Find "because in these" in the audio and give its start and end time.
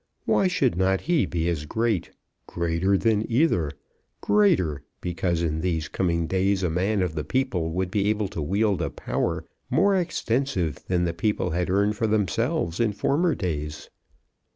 4.99-5.87